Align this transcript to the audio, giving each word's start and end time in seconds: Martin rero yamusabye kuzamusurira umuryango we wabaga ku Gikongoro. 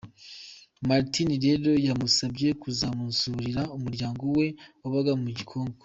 Martin 0.87 1.29
rero 1.45 1.71
yamusabye 1.87 2.47
kuzamusurira 2.61 3.61
umuryango 3.75 4.23
we 4.37 4.45
wabaga 4.81 5.13
ku 5.21 5.29
Gikongoro. 5.37 5.73